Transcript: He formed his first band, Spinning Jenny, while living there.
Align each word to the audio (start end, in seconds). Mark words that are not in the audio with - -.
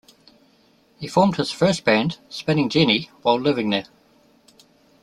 He 0.97 1.07
formed 1.07 1.35
his 1.35 1.51
first 1.51 1.83
band, 1.83 2.17
Spinning 2.27 2.69
Jenny, 2.69 3.11
while 3.21 3.39
living 3.39 3.69
there. 3.69 3.85